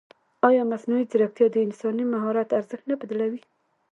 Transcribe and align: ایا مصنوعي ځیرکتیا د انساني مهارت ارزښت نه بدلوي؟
ایا 0.47 0.63
مصنوعي 0.71 1.05
ځیرکتیا 1.11 1.47
د 1.51 1.57
انساني 1.65 2.03
مهارت 2.13 2.49
ارزښت 2.59 2.85
نه 2.91 2.95
بدلوي؟ 3.01 3.41